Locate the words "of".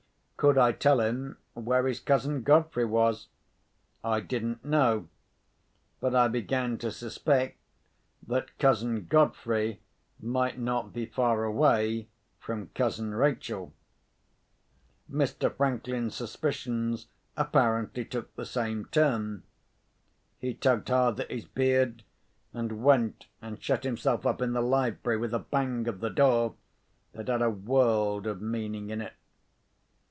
25.87-25.99, 28.25-28.41